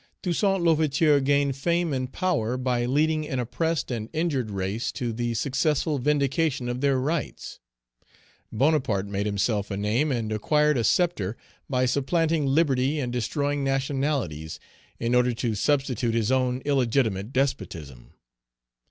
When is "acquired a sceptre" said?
10.31-11.37